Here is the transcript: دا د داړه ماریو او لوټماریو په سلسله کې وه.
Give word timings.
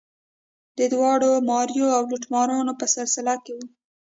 دا 0.77 0.85
د 0.89 0.91
داړه 0.93 1.29
ماریو 1.49 1.87
او 1.97 2.03
لوټماریو 2.11 2.77
په 2.79 2.85
سلسله 2.95 3.33
کې 3.43 3.51
وه. 3.57 3.65